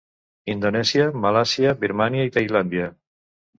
Indonèsia, 0.53 1.05
Malàisia, 1.27 1.75
Birmània 1.85 2.27
i 2.31 2.35
Tailàndia. 2.39 2.91